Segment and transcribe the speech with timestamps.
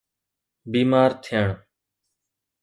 [0.71, 1.47] بيمار ٿيڻ